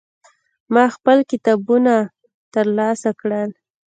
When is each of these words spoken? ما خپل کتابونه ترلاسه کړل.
ما 0.73 0.83
خپل 0.95 1.17
کتابونه 1.31 1.93
ترلاسه 2.53 3.09
کړل. 3.21 3.49